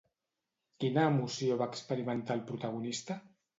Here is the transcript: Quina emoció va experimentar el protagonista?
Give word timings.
Quina 0.83 1.03
emoció 1.09 1.59
va 1.61 1.69
experimentar 1.75 2.41
el 2.41 2.45
protagonista? 2.51 3.23